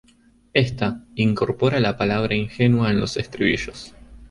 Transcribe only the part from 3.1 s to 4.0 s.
estribillos.